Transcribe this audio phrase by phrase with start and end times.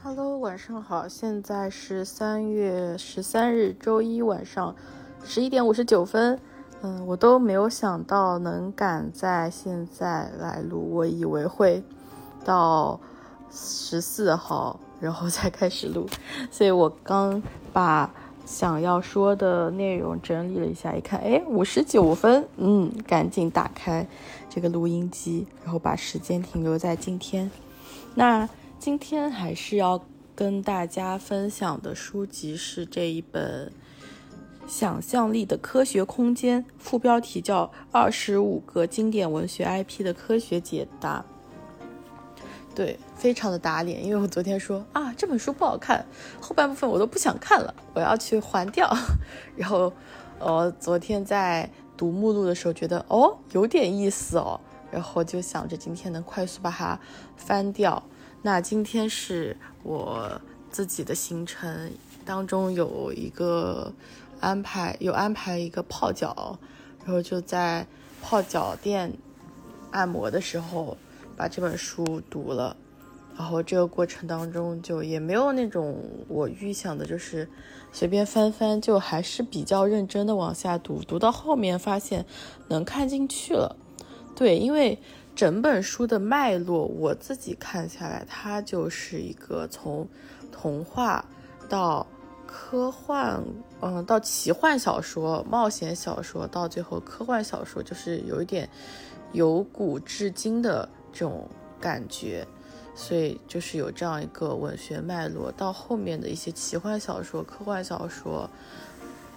[0.00, 4.74] Hello，晚上好，现在是三月十三日周一晚上
[5.24, 6.38] 十一点五十九分。
[6.82, 11.82] 嗯，我都没有想到能赶在现在来录，我以为会
[12.44, 12.98] 到
[13.50, 16.06] 十四号然后才开始录，
[16.48, 17.42] 所以我刚
[17.72, 18.08] 把
[18.46, 24.06] 想要说的内容整理了一下，一看，哎，五十九分，嗯，赶紧打开
[24.48, 27.50] 这个录音机，然后把时间停留在今天。
[28.14, 28.48] 那
[28.78, 30.00] 今天还是要
[30.36, 33.72] 跟大家分享的书籍是这一本。
[34.68, 41.24] 想象力的科学空间，副标题叫《二十五个经典文学 IP 的科学解答》。
[42.74, 46.06] 对，非常的打脸，因为我昨天说啊这本书不好看，
[46.40, 48.88] 后半部分我都不想看了，我要去还掉。
[49.56, 49.92] 然后，
[50.38, 54.60] 呃，昨天在读目录的时候觉得哦有点意思哦，
[54.92, 57.00] 然后就想着今天能快速把它
[57.36, 58.00] 翻掉。
[58.42, 61.92] 那今天是我自己的行程
[62.24, 63.92] 当中有一个。
[64.40, 66.56] 安排有安排一个泡脚，
[67.04, 67.84] 然后就在
[68.22, 69.12] 泡脚店
[69.90, 70.96] 按摩的时候
[71.36, 72.76] 把这本书读了，
[73.36, 77.48] 然后这个过程当中就也没有那种我预想的，就是
[77.90, 82.24] 随便翻翻，就还是比较认真的往下读，读到后面发现
[82.68, 83.74] 能看进去了。
[84.36, 85.00] 对，因为
[85.38, 90.04] 整本书的脉络我自己看下来，它就是一个从
[90.50, 91.24] 童话
[91.68, 92.04] 到。
[92.50, 93.38] 科幻，
[93.82, 98.66] 嗯，到奇幻小说、冒险小说，到最后科幻小说，就是有一点
[99.32, 101.46] 由古至今的这种
[101.78, 102.48] 感觉，
[102.94, 105.52] 所以就是有这样一个文学脉络。
[105.52, 108.48] 到后面的一些奇幻小说、科幻小说，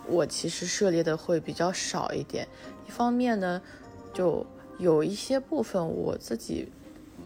[0.07, 2.47] 我其实涉猎的会比较少一点。
[2.87, 3.61] 一方面呢，
[4.13, 4.45] 就
[4.77, 6.67] 有一些部分我自己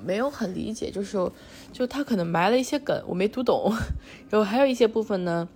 [0.03, 1.31] 没有很理解，就是
[1.71, 3.73] 就他可能埋了一些梗，我没读懂。
[4.29, 5.47] 然后还有一些部分呢。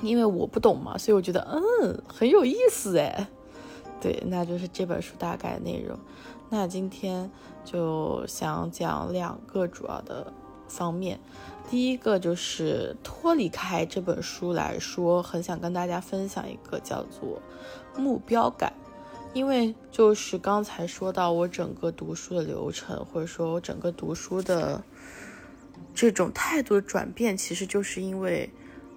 [0.00, 3.28] 因为我不懂嘛，所以我觉得嗯很有意思哎，
[4.00, 5.96] 对，那就是这本书大概内容。
[6.50, 7.30] 那今天
[7.64, 10.32] 就想讲两个主要的
[10.66, 11.20] 方面，
[11.70, 17.40] 第一个就是脱离开这本书来说，很想跟大家分享一个叫做
[17.96, 18.72] 目标感，
[19.34, 24.82] 因为就是刚才说到我整个读书的流程，或者说我整个读书的
[25.94, 28.50] 这种态度的转变，其实就是因为。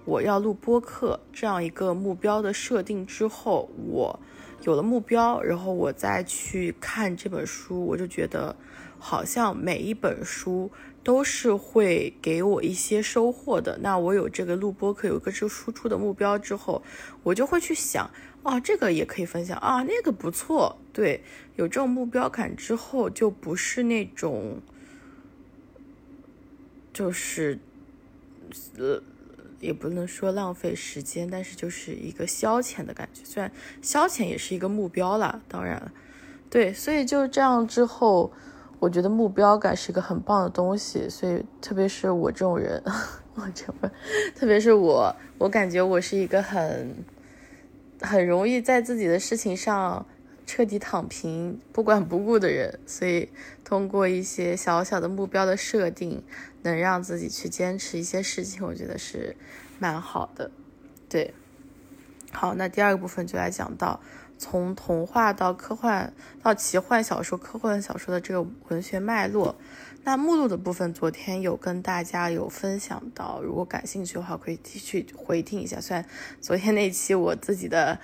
[0.06, 4.20] 我要录播客这样一个目标的设定之后，我
[4.62, 8.54] 有了目标，然后我再去看这本书，我就觉得
[9.00, 10.70] 好像每一本书
[11.02, 13.78] 都是会给我一些收获的。
[13.82, 16.80] 那我有这个录播课，有个这输出的目标之后，
[17.24, 18.08] 我就会去想，
[18.44, 20.78] 啊，这个也可以分享啊，那个不错。
[20.92, 21.20] 对，
[21.56, 24.60] 有这种目标感之后，就不是那种，
[26.92, 27.58] 就是，
[28.78, 29.02] 呃。
[29.60, 33.22] 也不能说浪费时间，但是就是一个消遣的感觉。
[33.24, 33.50] 虽然
[33.80, 35.92] 消遣也是一个目标啦，当然了，
[36.50, 38.32] 对，所以就这样之后，
[38.78, 41.08] 我觉得目标感是一个很棒的东西。
[41.08, 42.82] 所以，特别是我这种人，
[43.34, 43.90] 我这么，
[44.34, 46.94] 特别是我，我感觉我是一个很，
[48.00, 50.06] 很容易在自己的事情上。
[50.46, 53.28] 彻底躺平、不管不顾的人，所以
[53.64, 56.22] 通过一些小小的目标的设定，
[56.62, 59.36] 能让自己去坚持一些事情，我觉得是
[59.80, 60.52] 蛮好的。
[61.08, 61.34] 对，
[62.30, 64.00] 好，那第二个部分就来讲到
[64.38, 69.56] 从童话到科幻到奇幻小说、科幻小说的这个文学脉络。
[70.04, 75.80] 那目录的部分，昨天有跟大家有分享到，如果感兴趣的话，可以继续回听一下。
[75.80, 76.06] 虽然
[76.40, 77.98] 昨天那期我自己的。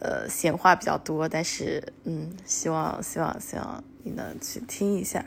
[0.00, 5.22] 呃，闲话比较多，但是，嗯，希望希望希望你能去听一下，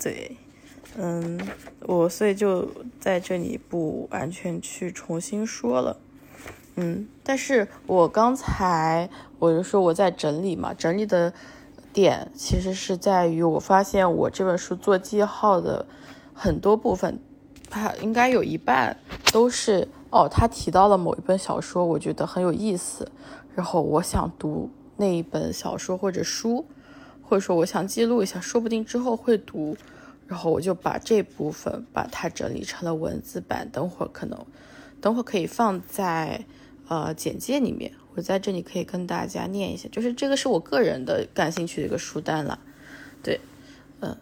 [0.00, 0.36] 对，
[0.96, 1.40] 嗯，
[1.80, 2.70] 我所以就
[3.00, 5.98] 在这里不完全去重新说了，
[6.76, 11.32] 嗯，但是我刚才我就说我在整理嘛，整理的
[11.92, 15.84] 点其实是在于我发现我这本书做记号的
[16.32, 17.18] 很多部分，
[17.68, 18.96] 它应该有一半
[19.32, 23.10] 都是哦，他提到了某一本小说，我觉得很有意思。
[23.54, 26.66] 然后我想读那一本小说或者书，
[27.22, 29.76] 或者说我想记录一下，说不定之后会读。
[30.26, 34.38] 然后我就把这部分把它整理成了文字版，等会儿可能，
[35.00, 36.44] 等会儿可以放在
[36.86, 37.90] 呃简介里面。
[38.14, 42.60] 我在这里可以跟大家念一下，就是这个是我个人的感兴趣的一个书单了。
[43.24, 43.40] 对，
[43.98, 44.16] 嗯，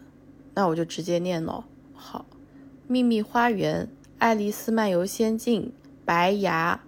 [0.55, 1.65] 那我就直接念喽。
[1.93, 2.25] 好，
[2.87, 3.85] 《秘密花园》
[4.17, 5.63] 《爱丽丝漫游仙境》
[6.07, 6.81] 《白牙》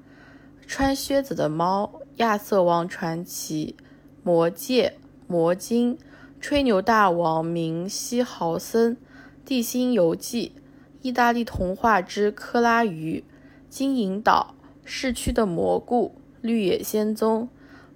[0.66, 1.92] 《穿靴子的猫》。
[2.20, 3.74] 亚瑟王传奇、
[4.22, 5.96] 魔戒、魔晶、
[6.38, 8.98] 吹牛大王明西豪森、
[9.42, 10.52] 地心游记、
[11.00, 13.24] 意大利童话之克拉鱼、
[13.70, 17.48] 金银岛、市区的蘑菇、绿野仙踪、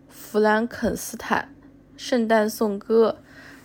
[0.08, 1.54] 弗兰肯斯坦、
[1.94, 3.18] 圣诞颂歌、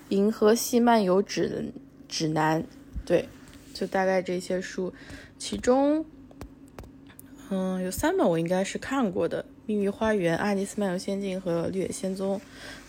[0.10, 1.72] 银河系漫游指
[2.10, 2.66] 指南，
[3.06, 3.30] 对，
[3.74, 4.94] 就大概这些书，
[5.38, 6.06] 其中，
[7.50, 12.40] 嗯，有三本我应该是看过的，《秘密花园》、《爱丽丝漫游仙境》和《绿野仙踪》，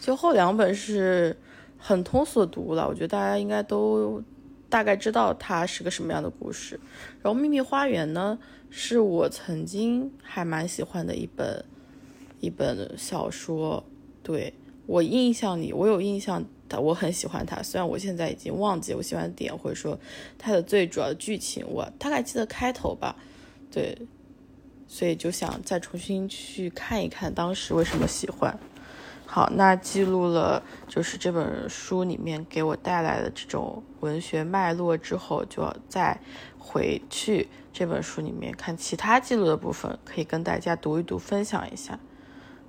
[0.00, 1.37] 就后两本是
[1.77, 4.23] 很通俗读了，我觉得大家应该都。
[4.71, 6.79] 大概知道它是个什么样的故事，
[7.21, 8.38] 然后《秘密花园》呢，
[8.71, 11.65] 是我曾经还蛮喜欢的一本
[12.38, 13.85] 一本小说。
[14.23, 14.55] 对
[14.87, 16.44] 我印象里，我有印象，
[16.81, 17.61] 我很喜欢它。
[17.61, 19.99] 虽然我现在已经忘记我喜欢的点，或者说
[20.38, 23.17] 它的最主要的剧情，我大概记得开头吧。
[23.73, 23.99] 对，
[24.93, 28.59] 所以就想再重新去看一看当时为什么喜欢。
[29.25, 36.19] 好，那记录了就是这本书里面给我带来的这种文学脉络之后，就要再
[36.59, 41.97] 回去这本书里面看其他记录的部分，可以跟大家读一读，分享一下。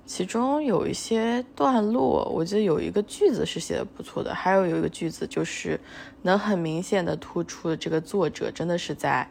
[0.06, 5.80] 其中有一些段落，我觉得有一个句子是写的不错的，还有有一个句子就是
[6.22, 9.28] 能很明显的突出这个作者真的是在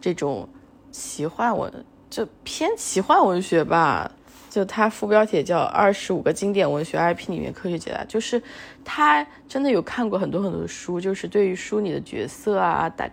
[0.00, 0.48] 这种
[0.92, 4.10] 奇幻文，就偏奇幻文学吧。
[4.50, 8.42] 就它副标题叫《二十五个经典文学 IP 里面科学解答》，就是
[8.82, 13.08] 他真的有看过很多很多的书，就是对于书里的角色啊，打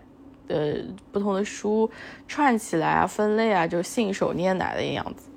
[0.47, 0.75] 呃
[1.11, 1.91] 不同的书
[2.25, 5.29] 串起来啊，分类啊，就信手拈来的样子。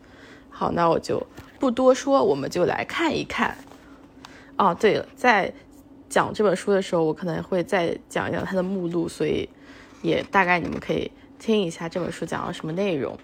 [0.49, 1.21] 好，那我就
[1.59, 3.57] 不多说，我们就来看一看。
[4.57, 5.53] 哦，对了，在
[6.09, 9.49] 讲这本书的时候，我可能会再讲一讲它的目录，所以
[10.03, 11.11] 也大概你们可以
[11.41, 13.19] 听一下这本书讲了什么内容。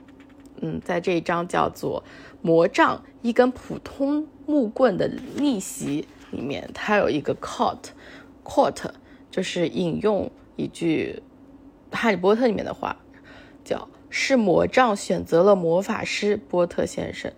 [0.60, 2.02] 嗯，在这一章叫做
[2.40, 8.90] “魔杖”，一根普通木棍的逆袭里面，它有一个 quote，quote
[9.30, 11.22] 就是引用一句
[11.96, 12.96] 《哈利波特》里面的话，
[13.64, 17.32] 叫“是魔杖选择了魔法师波特先生”。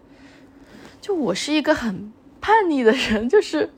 [1.00, 3.70] 就我是一个很叛逆的人，就是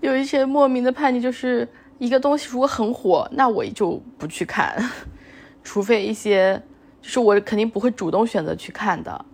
[0.00, 4.90] 有一些莫名的叛逆，就是一个东西如果很火，那我就不去看，
[5.64, 6.62] 除非一些。
[7.00, 9.24] 就是我肯定不会主动选择去看的，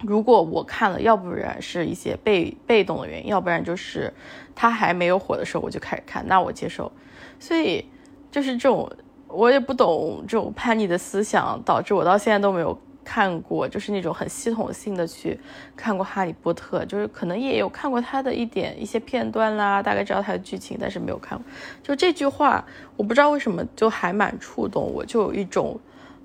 [0.00, 4.12] 如果我看了，要不然是一些被被动的原因，要不然就是
[4.54, 6.90] 他还没有火的时候我就开始看，那我接受。
[7.38, 7.84] 所以
[8.30, 8.90] 就是这种
[9.28, 15.38] 我也不懂这种叛逆的思想，导致我到现在都没有看过，就是那种很系统性的去
[15.76, 21.44] 看过《哈利波特》，就是可能也有看过他的一点一些片段啦，大概知道他的剧情，但是没有看过。
[21.82, 22.64] 就这句话，
[22.96, 25.78] 我不知道为什么就还蛮触动我，就有一种。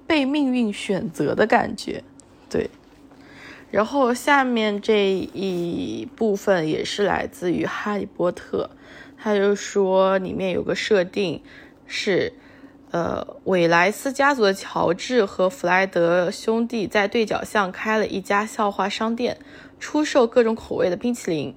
[0.05, 2.03] 被命运选择的感觉，
[2.49, 2.69] 对。
[3.71, 8.69] 然后下面这一部分也是来自于《哈利波特》，
[9.17, 11.41] 他就说里面有个设定
[11.87, 12.33] 是，
[12.91, 19.39] 呃，韦莱斯家族的乔治和弗莱德兄弟在对角巷开了一家笑话商店，
[19.79, 21.55] 出售各种口味的冰淇淋、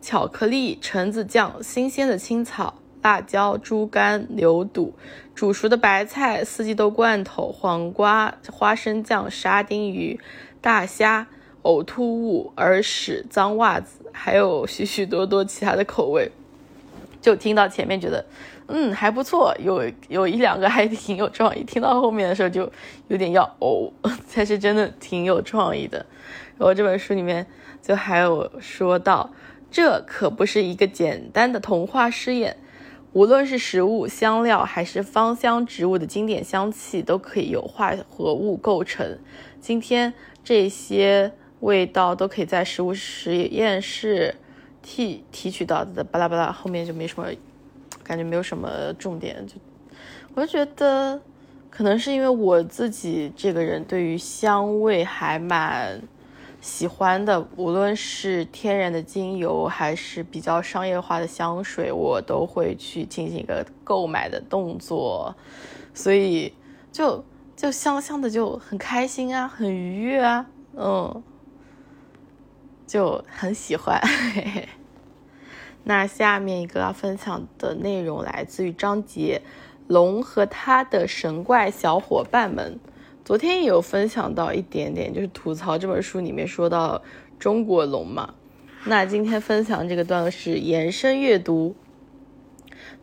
[0.00, 2.80] 巧克力、橙子酱、新鲜的青草。
[3.02, 4.94] 辣椒、猪肝、牛肚、
[5.34, 10.20] 煮熟的白菜、四季豆罐头、黄瓜、花生酱、沙丁鱼、
[10.60, 11.26] 大虾、
[11.62, 16.30] 呕吐物、耳屎、脏袜子，还有许许多多其他的口味。
[17.20, 18.24] 就听到前面觉得，
[18.68, 21.64] 嗯，还不错，有有一两个还挺有创意。
[21.64, 22.70] 听到后面的时候就
[23.08, 23.90] 有点要呕，
[24.28, 26.06] 才是真的挺有创意的。
[26.56, 27.46] 然后这本书里面
[27.82, 29.30] 就还有说到，
[29.70, 32.56] 这可不是一个简单的童话试验。
[33.18, 39.18] 无论是食物、香料还是芳香植物的经典香气，都可以由化合物构成。
[39.60, 44.32] 今天这些味道都可以在食物实验室
[44.80, 46.04] 提提取到的。
[46.04, 47.26] 巴拉巴拉，后面就没什么，
[48.04, 49.44] 感觉没有什么重点。
[49.48, 49.54] 就
[50.36, 51.20] 我就觉得，
[51.68, 56.00] 可能是因为我自己这个人对于香味还蛮。
[56.60, 65.34] 喜欢的，无论是天然的精油，还是比较商业化的香水，我都会去进行一个购买的动作，
[65.94, 66.52] 所以
[66.90, 67.24] 就
[67.54, 71.22] 就香香的就很开心啊，很愉悦啊，嗯，
[72.86, 74.00] 就很喜欢。
[75.84, 79.40] 那下面一个要分享的内容来自于张杰，
[79.86, 82.78] 龙和他的神怪小伙伴们。
[83.28, 87.02] 昨天也有分享到一点点，就是吐槽这本书里面说到
[87.38, 88.32] 中国龙嘛。
[88.86, 91.76] 那今天分享这个段落是延伸阅读。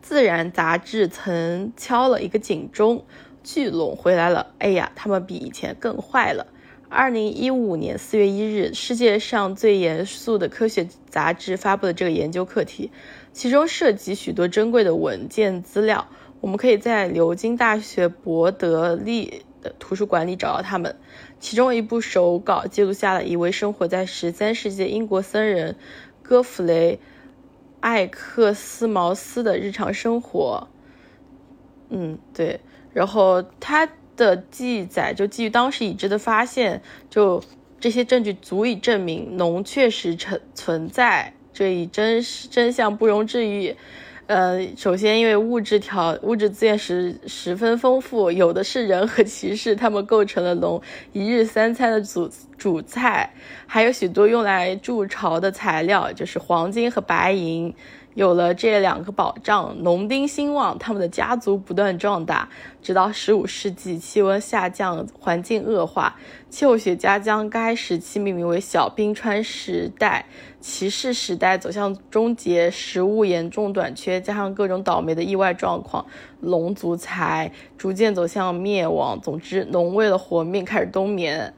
[0.02, 3.04] 自然杂志曾敲了一个警钟，
[3.44, 4.52] 巨龙回来了。
[4.58, 6.48] 哎呀，他们比以前更坏了。
[6.88, 12.90] 二零一五年四月一日，世界上最严肃的科学杂志发布了这个研究课题，
[13.32, 16.08] 其中涉及许多珍贵的文件资料。
[16.40, 19.44] 我们可以在牛津大学伯德利
[19.78, 20.96] 图书馆里找到他们。
[21.38, 25.76] 其中一部手稿记录下了一位生活在十三世纪英国僧人
[26.22, 26.96] 戈弗雷·
[27.80, 30.68] 艾克斯茅斯的日常生活。
[31.90, 32.60] 嗯，对。
[32.92, 37.42] 然后他的记载就基于当时已知的发现，就
[37.78, 43.76] 这些证据足以证明龙确实存存在，这一真真相不容置疑。
[44.26, 52.28] 呃，首先，因为物质条物质资源十十分丰富，有的是人和骑士，他们构成了龙一日三餐的主
[52.58, 53.32] 主菜，
[53.68, 57.72] 还有许多用来筑巢的材料，就是黄金和白银。
[58.16, 62.48] 有了这两个保障，农丁兴旺，他们的家族不断壮大，
[62.80, 66.16] 直到十五世纪，气温下降，环境恶化，
[66.48, 70.24] 气候学家将该时期命名为小冰川时代，
[70.62, 76.06] 骑士时代走向终结，食物严重短缺，加上各种倒霉的意外状况，
[76.40, 79.20] 龙族才逐渐走向灭亡。
[79.20, 81.52] 总之，龙为了活命开始冬眠。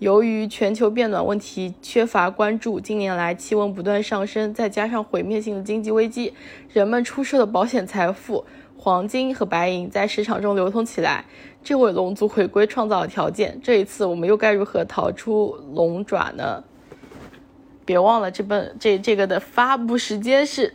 [0.00, 6.34] 由于全球变暖问题缺乏关注，近年来气温不断上升，再加上毁灭性的经济危机，
[6.72, 8.44] 人们出售的保险财富——
[8.76, 11.24] 黄金和白银在市场中流通起来，
[11.62, 13.60] 这为龙族回归创造了条件。
[13.62, 16.64] 这一次，我们又该如何逃出龙爪呢？
[17.84, 20.74] 别忘了，这本这这个的发布时间是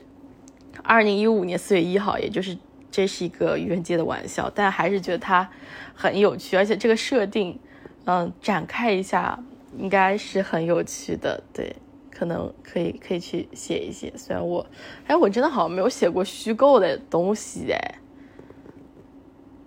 [0.82, 2.58] 二零一五年四月一号，也就是
[2.90, 5.50] 这是一个愚人节的玩笑，但还是觉得它
[5.94, 7.60] 很有趣，而且这个设定。
[8.06, 9.38] 嗯，展开一下
[9.78, 11.76] 应该是很有趣的，对，
[12.10, 14.12] 可能可以可以去写一写。
[14.18, 14.66] 虽然我，
[15.06, 17.96] 哎，我真的好像没有写过虚构的东西，哎，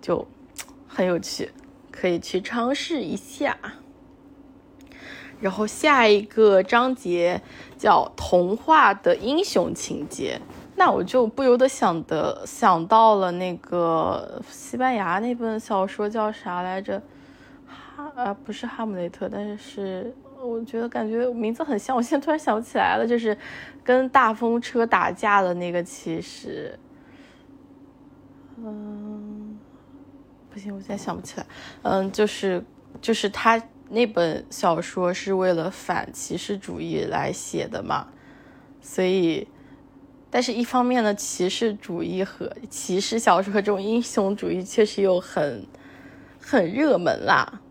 [0.01, 0.27] 就
[0.87, 1.51] 很有趣，
[1.89, 3.57] 可以去尝试一下。
[5.39, 7.41] 然后下一个章节
[7.77, 10.39] 叫童话的英雄情节，
[10.75, 17.01] 那我就不由得想的想到了那个西班牙那本小说叫啥来着？
[18.15, 23.37] 啊，不是哈姆雷特，但是是我觉得感觉名字很像，我现在突然想不起来了，就是
[23.83, 26.77] 跟大风车打架的那个骑士。
[28.57, 29.57] 嗯，
[30.51, 31.45] 不行，我现在想不起来。
[31.81, 32.63] 嗯，就是
[33.01, 38.07] 就是他那本小说是为了反骑士主义来写的嘛，
[38.81, 39.47] 所以，
[40.29, 45.65] 但是一方面呢，骑士主义和骑士小说和这种英雄主义确实又很
[46.39, 47.61] 很热门啦。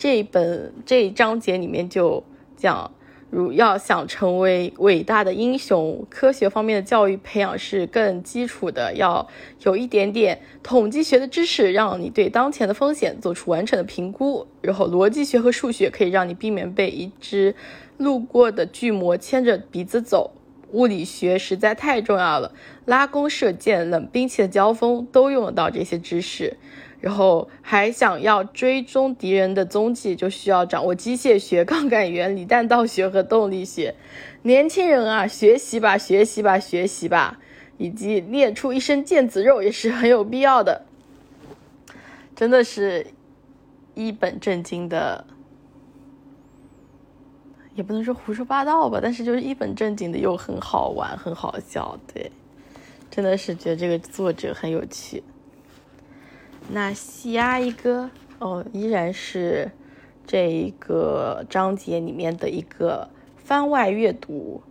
[0.00, 2.24] 这一本这一章节里面就
[2.56, 2.90] 讲，
[3.28, 9.28] 如要想成为伟大的英雄，科学方面的教育培养是更基础的，要
[9.64, 14.46] 有一点点统计学的知识，让你对当前的风险做出完整的评估。
[14.62, 17.54] 然后逻辑学和数学可以让你避免被一只
[17.98, 20.30] 路过的巨魔牵着鼻子走。
[20.72, 22.54] 物理学实在太重要了，
[22.86, 26.56] 拉弓射箭、冷兵器的交锋都用得到这些知识。
[27.00, 33.94] 然后还想要追踪敌人的踪迹，就需要掌握机械学、杠杆原理、弹道学和动力学。
[34.42, 37.38] 年轻人啊，学习吧，学习吧，学习吧，
[37.78, 40.84] 以及练出一身腱子肉也是很有必要的。
[42.36, 43.06] 真的是
[43.94, 45.24] 一本正经的，
[47.74, 51.98] 也不能说胡说八道吧，但是就是一本正经的又很好玩、很好笑。
[52.12, 52.30] 对，
[53.10, 55.22] 真的是觉得这个作者很有趣。
[56.72, 58.08] 那下一个
[58.38, 59.72] 哦，依然是
[60.24, 64.62] 这一个章节里面的一个番外阅读，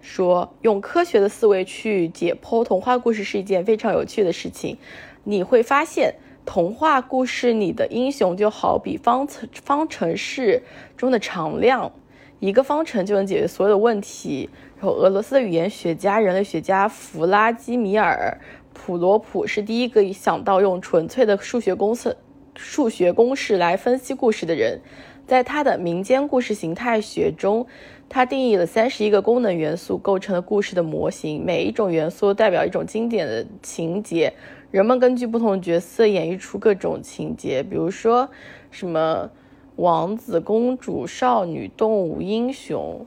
[0.00, 4.76] 说用科学的思维去解剖童话故事是一件非常有趣的事情。
[5.22, 10.64] 你会发现，童话故事里的英雄就好比方程方程式
[10.96, 11.92] 中的常量，
[12.40, 14.50] 一个方程就能解决所有的问题。
[14.80, 18.36] 然后，俄罗斯的语言学家、人类学家弗拉基米尔。
[18.78, 22.16] 普罗普是第一个想到用纯粹的数学公式、
[22.54, 24.80] 数学公式来分析故事的人。
[25.26, 27.66] 在他的民间故事形态学中，
[28.08, 34.32] 他定义了三十一个功能元素构成了故事的模型，每一种元素代表一种经典的情节。
[34.70, 38.30] 人们根据不同角色演绎出各种情节，比如说
[38.70, 39.28] 什么
[39.76, 43.04] 王子、公主、少女、动物、英雄，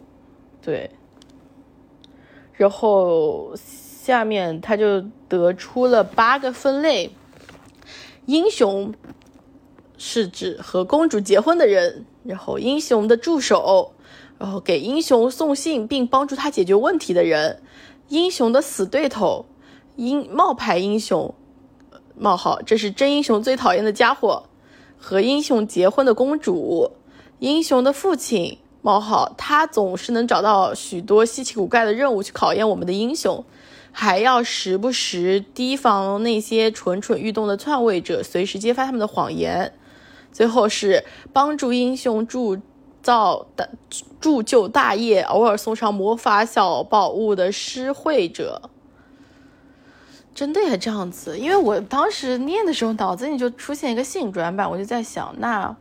[0.62, 0.92] 对，
[2.54, 3.56] 然后。
[4.04, 7.12] 下面他就得出了八个分类：
[8.26, 8.96] 英雄
[9.96, 13.94] 是指和公主结婚的人，然后英雄的助手，
[14.40, 17.62] 然后给英雄送信并帮助他解决问题的人，
[18.08, 19.46] 英雄的死对头，
[19.98, 21.36] 英冒牌英雄
[22.18, 24.46] 冒号，这是真英雄最讨厌的家伙，
[24.98, 26.90] 和英雄结婚的公主，
[27.38, 33.46] 英雄的父亲冒号，他总是能找到许多稀奇古怪的任务去考验我们的英雄。
[33.92, 39.74] 还要时不时提防那些蠢蠢欲动的篡位者，随时揭发他们的谎言。
[40.32, 42.58] 最后是帮助英雄铸
[43.02, 43.70] 造的
[44.22, 48.70] 铸就大业，偶尔送上魔法小宝物的施惠者。
[50.34, 51.38] 真的也这样子？
[51.38, 55.76] 因为我当时念的时候，脑子里就出现一个性转版，我就在想，那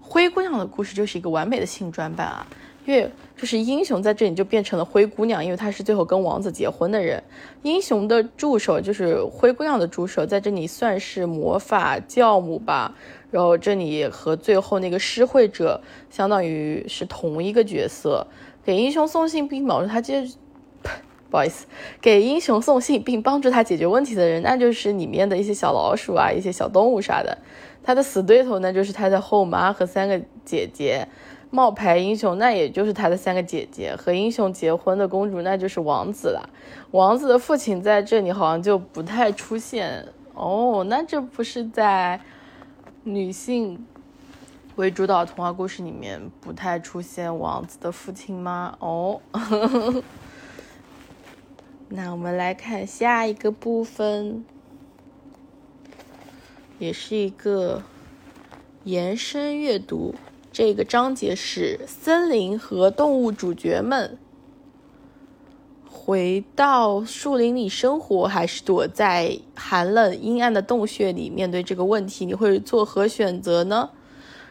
[0.00, 2.46] 灰姑娘的故事就是一个完美的性转版啊。
[2.84, 7.22] 因为就是英雄在这里就变成了灰姑娘，因为她是最后跟王子结婚的人。
[7.62, 12.94] 英雄的助手就是灰姑娘的助手，在这里算是魔法教母吧。
[13.30, 18.26] 然后这里和最后那个施惠者相当于是同一个角色，
[18.64, 20.26] 给英雄送信并帮助他解，
[21.28, 21.66] 不好意思，
[22.00, 27.36] 给英雄送信并帮助他解决问题的人，那就是里面的一些小老鼠啊，一些小动物啥的。
[27.82, 31.06] 他的死对头呢，就是他的后妈和三个姐姐。
[31.56, 36.50] 冒牌英雄，那也就是他的三个姐姐和英雄结婚的公主，那就是王子了。
[36.90, 40.84] 王子的父亲在这里好像就不太出现哦。
[40.86, 42.20] 那这不是在
[43.04, 43.86] 女性
[44.74, 48.76] 为主导童话故事里面不太出现王子的父亲吗？
[48.78, 49.22] 哦，
[51.88, 54.44] 那我们来看下一个部分，
[56.78, 57.82] 也是一个
[58.84, 60.14] 延伸阅读。
[60.58, 64.16] 这个章节是森林和动物主角们
[65.86, 72.24] 回到树林里生活，还是躲在寒冷阴暗的洞穴里面对这个问题？
[72.24, 73.90] 你会作何选择呢？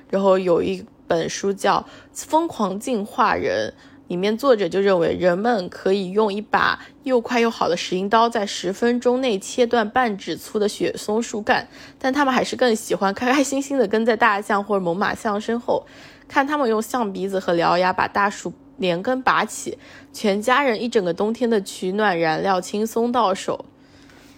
[0.08, 1.80] 然后有一本书叫
[2.14, 3.74] 《疯狂进化人》。
[4.08, 15.88] 里面作者就认为，人们可以用一把又快又好的石英刀，在十分钟内切断半指粗的雪松树干，但他们还是更喜欢开开心心地跟在大象或者猛犸象身后，
[16.28, 19.78] 看他们用象鼻子和獠牙把大树连根拔起，
[20.14, 23.66] 全家人一整个冬天的取暖燃料轻松到手。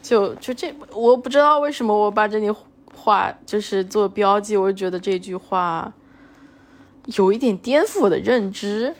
[0.01, 2.49] 就就这，我不知道为什么我把这句
[2.95, 5.93] 话就是做标记，我就觉得这句话
[7.17, 8.95] 有一点颠覆我的认知。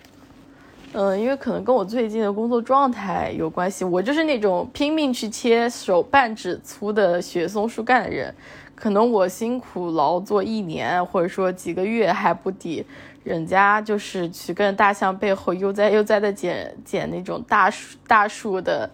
[0.94, 8.34] 嗯，因为可能跟我最近的工作状态有关系，我就是那种拼命去切手半指粗的雪松树干的人。
[8.74, 12.86] 可能我辛苦劳作一年，或者说几个月还不抵
[13.24, 18.90] 人家就是去跟大象背后悠哉悠哉的捡捡那种大树大树的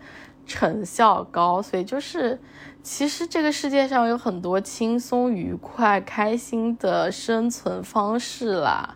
[0.47, 1.61] 成效高。
[1.61, 2.39] 所以就是，
[2.81, 8.95] 其实这个世界上有很多轻松愉快、开心的生存方式啦，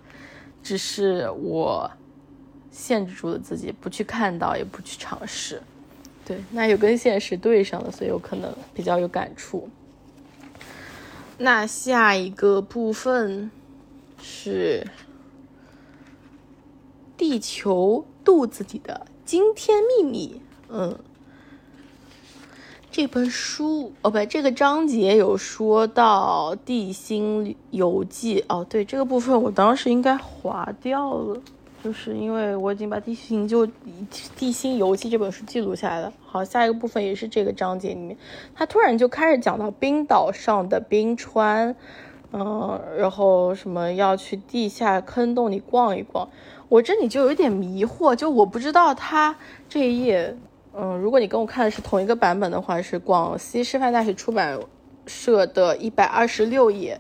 [0.63, 1.91] 只是我。
[2.77, 5.59] 限制住了自己，不去看到，也不去尝试。
[6.23, 9.67] 对，那有跟现实对上了，所以有可能比较有感触。
[11.39, 13.49] 那下一个部分
[14.21, 14.85] 是
[17.17, 20.41] 地球肚子里的惊天秘密。
[20.69, 20.99] 嗯，
[22.91, 31.41] 这本书哦，不，这个章节有说到《地心游记》哦，对，这个部分我当时应该划掉了。
[31.87, 33.65] 就是因为我已经把《地心就
[34.35, 36.11] 地心游记》这本书记录下来了。
[36.25, 38.17] 好，下一个部分也是这个章节里面，
[38.53, 41.73] 他突然就开始讲到冰岛上的冰川，
[42.33, 46.27] 嗯，然后什么要去地下坑洞里逛一逛。
[46.67, 49.37] 我这里就有点迷惑，就我不知道他
[49.69, 50.35] 这一页，
[50.73, 54.59] 嗯，如果你跟我看的是同一个版本的话，是广西师范大学出版
[55.05, 56.99] 社的一百二十六页。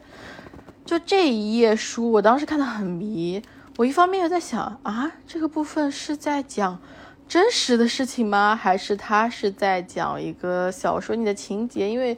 [0.85, 3.43] 就这一页书，我当时看的很迷。
[3.77, 6.79] 我一方面又在想啊，这个部分是在讲
[7.27, 8.55] 真实的事情吗？
[8.55, 11.87] 还是他是在讲一个小说里的情节？
[11.87, 12.17] 因为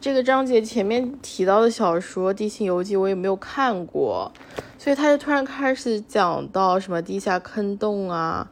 [0.00, 4.30] 这个章节前面提到的小说《地心游记》我也没有看过，
[4.78, 8.48] 所以他就突然开始讲到什么地下坑洞啊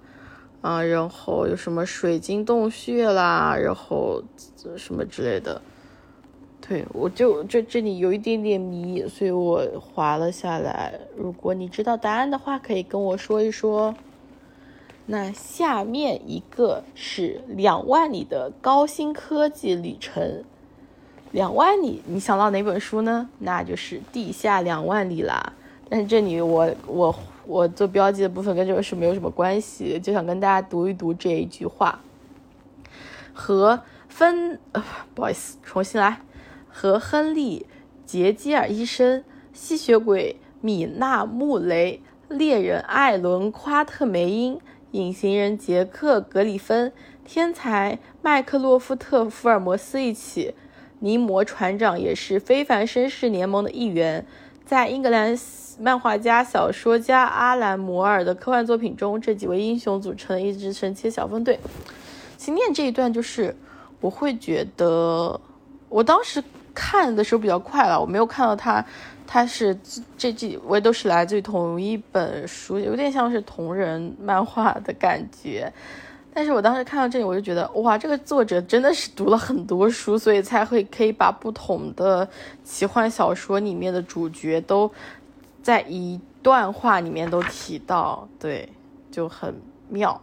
[0.61, 4.21] 啊，然后有什么水晶洞穴啦，然后
[4.77, 5.63] 什么之类的。
[6.61, 10.95] 对，我就这这里有一点点迷，所以我划了下来。
[11.17, 13.95] 如果你知道答案的话，可以跟我说一说。
[15.07, 20.45] 那下面一个是两万里的高新科技旅程。
[21.33, 23.29] 两万里，你想到哪本书呢？
[23.39, 25.53] 那就是《地下两万里》啦。
[25.89, 27.15] 但是这里我我
[27.47, 31.99] 我做标记的部分跟这个书没有什么关系，就想跟大家读一读这一句话。
[33.33, 34.61] 和分，
[35.15, 36.21] 不好意思，重新来。
[36.71, 37.67] 和亨利·
[38.07, 44.59] 杰基尔医生、吸血鬼米娜·穆雷、猎人艾伦·夸特梅因、
[44.93, 46.93] 隐形人杰克·格里芬、
[47.25, 50.55] 天才麦克洛夫特·福尔摩斯一起，
[51.01, 54.27] 尼摩船长也是非凡绅士联盟的一员。
[54.65, 55.37] 在英格兰
[55.81, 61.59] 漫画家、小说家阿兰·摩尔的科幻作品中，这几位英雄组成了一支神奇的小分队。
[62.37, 63.57] 经念这一段就是
[64.01, 65.41] 我会觉得，
[65.89, 66.43] 我当时
[66.75, 68.85] 看的时候比较快了，我没有看到他，
[69.27, 69.77] 他是
[70.17, 75.73] 这这我都是来自于同一本书，有点像是同人漫画的感觉。
[76.33, 82.27] 但是我当时看到这里，我就觉得哇，这个作者真的是读了很多书，所以才会可以把不同的
[82.63, 84.91] 奇幻小说里面的主角都
[85.61, 88.69] 在一段话里面都提到，对，
[89.11, 89.53] 就很
[89.89, 90.21] 妙。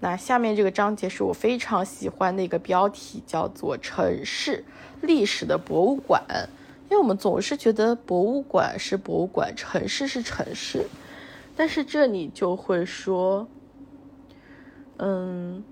[0.00, 4.64] 那下面这个章节是我非常喜欢的一个标题，叫做“城市
[5.02, 6.22] 历史的博物馆”，
[6.88, 10.86] 因为我们总是觉得博物馆是博物馆，城市是城市，
[11.56, 13.46] 但是这里就会说。
[15.00, 15.62] 嗯，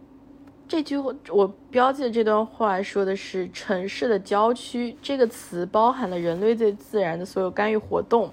[0.68, 8.32] 这句我标记的这段话说的是城市的郊区这个词包含了人类对自然的所有干预活动。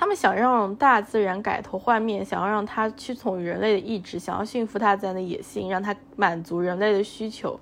[0.00, 7.60] 他们想让大自然改头换面，想要让它屈从于人类的意志，想要驯服大自然的野性，让它满足人类的需求。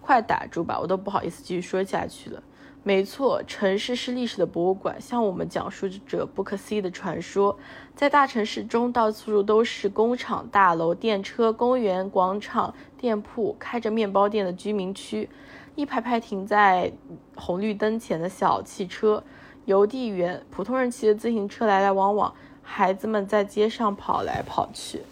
[0.00, 2.40] 快打住吧，我都不好意思继续说下去了。
[2.84, 7.58] 没错，城市是历史的博物馆，向我们讲述着不可思议的传说。
[7.96, 15.28] 在大城市中，到处都是工厂、大楼、电车、公园、广场、店铺，开着面包店的居民区，
[15.74, 16.92] 一排排停在
[17.34, 19.24] 红绿灯前的小汽车，
[19.66, 25.02] 邮递员、普通人骑着自行车来来往往，孩子们在街上跑来跑去，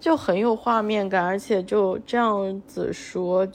[0.00, 3.46] 就很有画面感，而且就这样子说。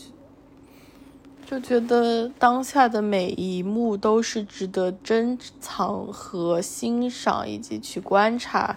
[1.47, 8.75] 就觉得当下的每一幕都是值得珍藏和欣赏，以及去观察，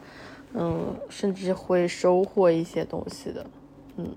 [0.52, 3.46] 嗯，甚至会收获一些东西的，
[3.96, 4.10] 嗯，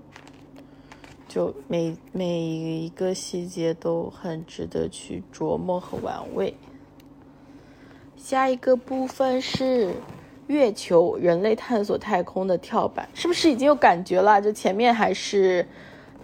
[1.26, 6.54] 就每每一个细节都很值得去琢磨和玩味。
[8.22, 9.92] 下一个部分是
[10.46, 14.40] 月球，人类探索太空的跳板，是不是已经有感觉了？
[14.40, 15.66] 就前面还是。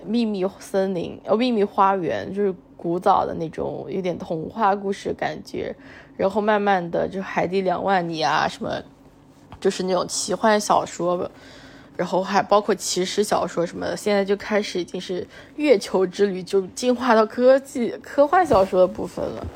[0.07, 5.75] 秘密森林，哦，秘密花园，就是古早的那种，有点童话故事感觉。
[6.17, 8.81] 然后慢慢的，就海底两万里啊，什么，
[9.61, 11.29] 就是那种奇幻小说吧。
[11.97, 13.97] 然后还包括骑士小说什么的。
[13.97, 19.47] 现在就开始已经是月球之旅，就进化到科技科幻小说的部分了。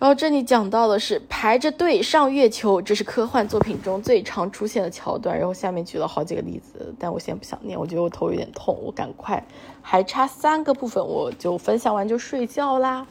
[0.00, 5.38] 然后这里讲到的是排着队上月球，这是科幻作品中最常出现的桥段。
[5.38, 9.42] 然后下面举了好几个例子，但我现在不想念，我觉得我头有点痛，我赶快，
[9.80, 13.06] 还差三个部分，我就分享完就睡觉啦。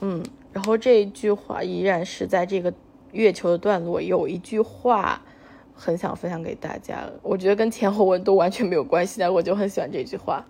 [0.00, 2.74] 嗯，然后这一句话依然是在这个
[3.12, 5.22] 月球的段落，有一句话
[5.74, 10.44] 很想分享给大家，我觉得跟前后文都完全没有关系，但我就很喜欢这句话。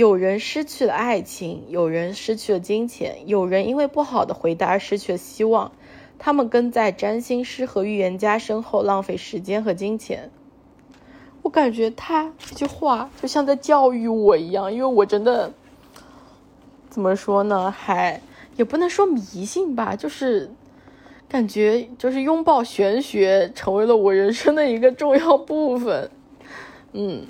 [0.00, 5.72] 有人失去了爱情，有人失去了金钱，有人因为不好的回答而失去了希望。
[6.18, 10.30] 他们跟在占星师和预言家身后，浪费时间和金钱。
[11.42, 15.52] 我感觉他这句话就像在教育我一样，因为我真的
[16.88, 18.22] 怎么说呢，还
[18.56, 20.50] 也不能说迷信吧，就是
[21.28, 26.10] 感觉就是拥抱玄学成为了我人生的一个重要部分。
[26.94, 27.26] 嗯，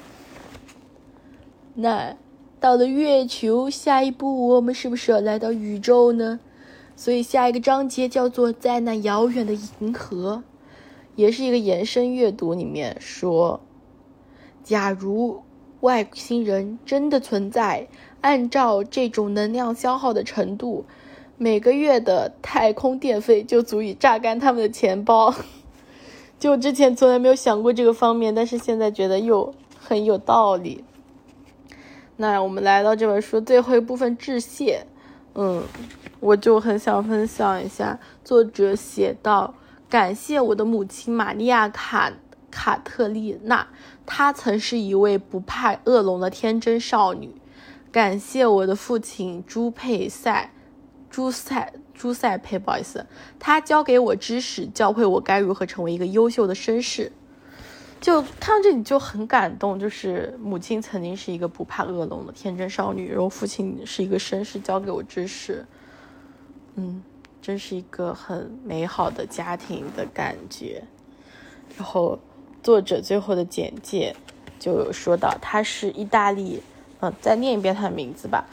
[1.74, 2.14] 那。
[2.60, 6.38] 到了月球，下一步我们是不是要来到宇宙呢？
[6.94, 10.42] 所以下一个章节叫做在那遥远的银河，
[11.16, 12.52] 也是一个延伸阅读。
[12.52, 13.60] 里面说，
[14.62, 15.40] 假如
[15.80, 17.88] 外星人真的存在，
[18.20, 20.84] 按照这种能量消耗的程度，
[21.38, 25.34] 每个月的太空电费就足以榨干他们的钱包。
[26.38, 30.84] 就之前从来没有想过这个方面，但是现在觉得又很有道理。
[32.20, 34.84] 那我们来到这本书最后一部分致谢，
[35.34, 35.64] 嗯，
[36.20, 39.54] 我就很想分享一下，作者写到：
[39.88, 42.12] 感谢我的母亲玛利亚卡
[42.50, 43.66] 卡特丽娜，
[44.04, 47.30] 她曾是一位不怕恶龙的天真少女；
[47.90, 50.52] 感谢我的父亲朱佩塞，
[51.08, 53.06] 朱塞朱塞佩，不好意思，
[53.38, 57.12] 他教给我知识，教会我该如何成为一个优秀的绅士。
[58.00, 65.66] 就看到这里就很感动，就是母亲曾经是一个不怕恶龙的天真少女，然后父亲是一个绅士，教给我知识，
[66.76, 67.02] 嗯，
[67.42, 70.82] 真是一个很美好的家庭的感觉。
[71.76, 72.18] 然后
[72.62, 74.16] 作者最后的简介
[74.58, 76.62] 就有说到，他是意大利，
[77.00, 78.46] 嗯，再念一遍他的名字吧，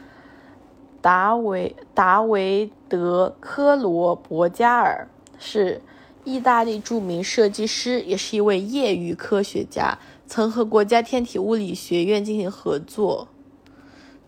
[1.00, 5.08] 达维达维德科罗博加尔
[5.38, 5.80] 是。
[6.24, 13.28] 意大利著名设计师，也是一位业余科学家，曾和国家天体物理学院进行合作。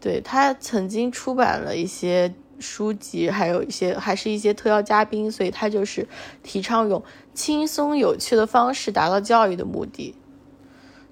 [0.00, 6.08] 对他曾经出版了一些书籍，还有一些还是一些特邀嘉宾，所以他就是
[6.42, 7.02] 提倡用
[7.34, 10.14] 轻松有趣的方式达到教育的目的。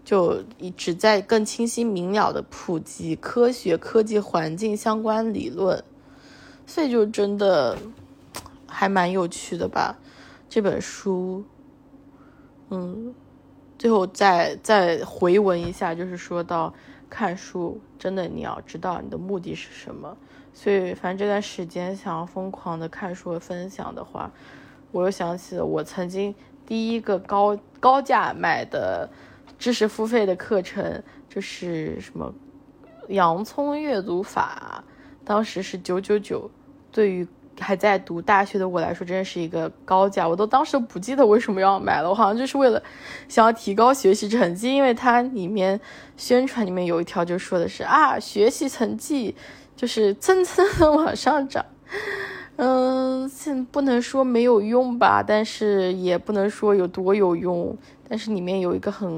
[0.05, 0.43] 就
[0.75, 5.85] 旨在更清晰明了的普及科学、科技、环境相关理论，
[6.67, 7.77] 所以就真的
[8.67, 9.99] 还蛮有趣的吧。
[10.49, 11.45] 这本书，
[12.71, 13.15] 嗯，
[13.79, 16.73] 最后再再回文一下，就是说到
[17.11, 20.17] 看书，真的你要知道你的目的是什么。
[20.55, 24.33] 所以，反正这段时间想要疯狂的看书和分享的话，
[24.91, 26.35] 我又想起了我曾经
[26.65, 29.09] 第一个高高价买的
[29.59, 32.35] 知识付费的课程，就是什么
[33.09, 34.83] 洋葱阅读法，
[35.25, 36.51] 当时是九九九，
[36.91, 37.29] 对于。
[37.61, 40.27] 还在读大学的我来说，真的是一个高价。
[40.27, 42.83] 我都当时不记得为什么要买了，我好像就是为了
[43.29, 45.81] 想要提高学习成绩，因为它里面
[46.17, 49.35] 宣传里面有一条就说的是啊，学习成绩
[49.77, 51.65] 就是蹭蹭的往上涨。
[52.57, 57.77] 嗯，现不能说没有用吧，但是也不能说有多有用。
[58.09, 59.09] 但是里面有一个很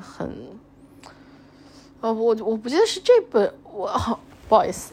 [0.00, 0.30] 很，
[2.00, 4.92] 呃，我我不记得是这本，我好不好意思。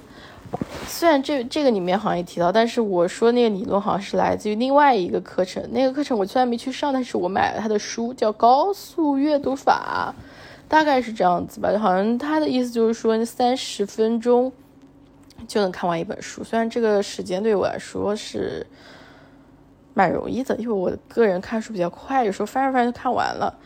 [0.88, 5.68] 虽然这这个里面好像也提到，但是我说那个理论好像是来自于另外一个课程。
[5.72, 10.14] 那个课程我虽然没去上，但是我买了他的书，叫《高速阅读法》，
[10.70, 11.70] 大概是这样子吧。
[11.80, 14.52] 好像他的意思就是说，三十分钟
[15.48, 16.44] 就能看完一本书。
[16.44, 18.66] 虽然这个时间对我来说是
[19.94, 23.58] 蛮容易的，因为我个人看书比较快，有时候翻着翻着就看完了。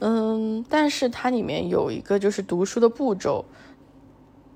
[0.00, 3.44] 嗯，但是它里面有一个就是读书的步骤，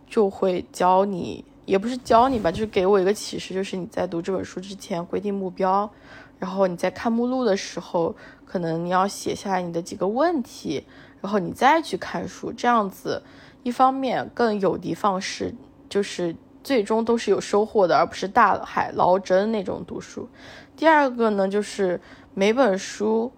[0.06, 1.44] 就会教你。
[1.70, 5.88] 也不是教你吧，就是给我一个启示，就是你在读这本书之前规定目标，
[6.36, 8.12] 然后你在看目录的时候，
[8.44, 10.84] 可能你要写下来你的几个问题，
[11.20, 13.22] 然后你再去看书，这样子
[13.62, 15.54] 一方面更有的放矢，
[15.88, 20.28] 就是最终都是有收获的，而不是大海捞针那种读书。
[20.74, 22.00] 第二个呢，就是
[22.34, 23.30] 每本书，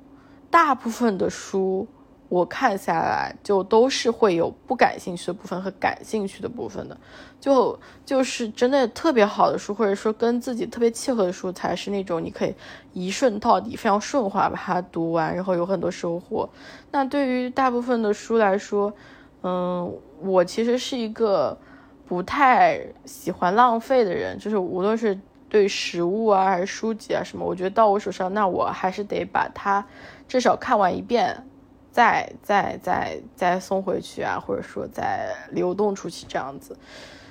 [0.51, 1.87] 大部分的书。
[2.33, 6.97] 我看下来就都是会有不感兴趣的部分和感兴趣的部分的，
[7.39, 12.55] 就就是真的特别好的书，或者说跟自己特别契合的书，才是那种你可以
[12.95, 16.49] 一顺到底，非常顺滑把它读完，然后有很多收获。
[16.91, 18.91] 那对于大部分的书来说，
[19.43, 21.55] 嗯，我其实是一个
[22.07, 29.87] 不太喜欢浪费的人，就是无论是对食物啊还是书籍啊什么，我觉得到我手上，那我还是得把它
[30.27, 31.45] 至少看完一遍。
[31.93, 36.77] 再再再再送回去啊，或者说再流动出去这样子，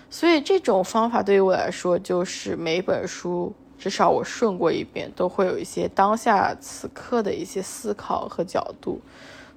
[0.09, 9.01] 所以这种方法对于我来说，就是每本书至少我顺过一遍，都会有一些当下此刻的一些思考和角度，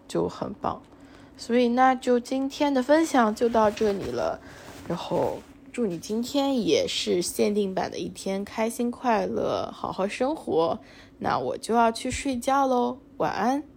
[0.08, 0.80] 就很棒。
[1.36, 4.40] 所以那就今天的分享就到这里了，
[4.88, 5.38] 然后
[5.72, 10.78] 祝你今天也是限定版的一天，开心快乐，好好生活。
[11.18, 13.73] 那我就要去睡觉喽，晚安。